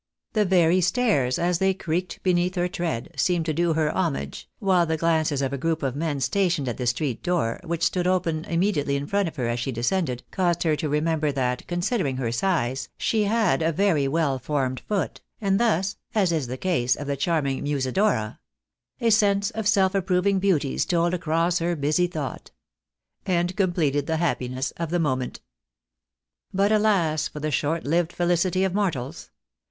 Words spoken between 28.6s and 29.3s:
of mortals